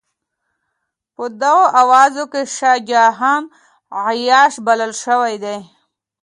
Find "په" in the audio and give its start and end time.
1.15-1.23